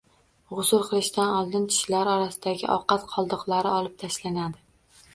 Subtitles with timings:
[0.61, 4.69] G‘usl qilishdan oldin tishlar orasidagi ovqat qoldiqlari olib tashlanadi.